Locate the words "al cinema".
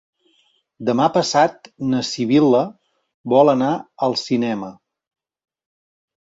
4.09-4.75